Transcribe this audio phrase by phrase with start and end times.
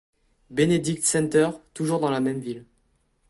[0.49, 2.65] Benedict Center, toujours dans la même ville.